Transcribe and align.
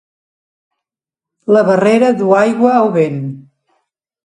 La 1.57 1.63
barrera 1.69 2.11
du 2.23 2.33
aigua 2.39 2.75
o 2.89 2.91
vent. 2.99 3.23